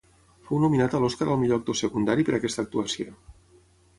Fou 0.45 0.59
nominat 0.63 0.93
a 0.93 1.01
l'Oscar 1.03 1.27
al 1.33 1.37
Millor 1.41 1.61
Actor 1.61 1.77
Secundari 1.83 2.27
per 2.31 2.35
aquesta 2.39 2.65
actuació. 2.65 3.13